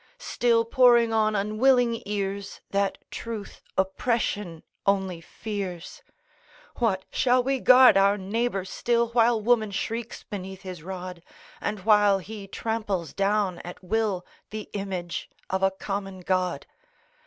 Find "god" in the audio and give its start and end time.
16.21-16.65